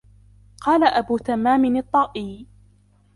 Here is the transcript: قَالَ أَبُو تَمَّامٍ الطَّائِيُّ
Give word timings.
قَالَ 0.61 0.83
أَبُو 0.83 1.17
تَمَّامٍ 1.17 1.75
الطَّائِيُّ 1.75 2.47